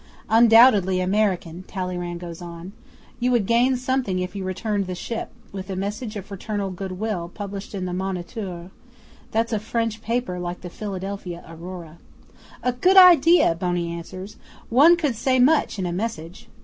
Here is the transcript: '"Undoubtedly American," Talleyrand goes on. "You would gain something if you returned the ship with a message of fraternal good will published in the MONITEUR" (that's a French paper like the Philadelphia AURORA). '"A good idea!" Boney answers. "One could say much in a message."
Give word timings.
'"Undoubtedly 0.29 0.99
American," 0.99 1.61
Talleyrand 1.67 2.19
goes 2.19 2.41
on. 2.41 2.71
"You 3.19 3.29
would 3.33 3.45
gain 3.45 3.77
something 3.77 4.17
if 4.17 4.35
you 4.35 4.43
returned 4.43 4.87
the 4.87 4.95
ship 4.95 5.29
with 5.51 5.69
a 5.69 5.75
message 5.75 6.15
of 6.15 6.25
fraternal 6.25 6.71
good 6.71 6.93
will 6.93 7.29
published 7.31 7.75
in 7.75 7.85
the 7.85 7.93
MONITEUR" 7.93 8.71
(that's 9.29 9.53
a 9.53 9.59
French 9.59 10.01
paper 10.01 10.39
like 10.39 10.61
the 10.61 10.71
Philadelphia 10.71 11.43
AURORA). 11.47 11.99
'"A 12.63 12.71
good 12.73 12.97
idea!" 12.97 13.53
Boney 13.53 13.91
answers. 13.91 14.37
"One 14.69 14.95
could 14.97 15.15
say 15.15 15.37
much 15.37 15.77
in 15.77 15.85
a 15.85 15.93
message." 15.93 16.47